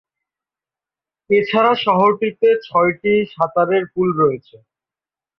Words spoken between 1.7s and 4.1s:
শহরটিতে ছয়টি সাঁতারের পুল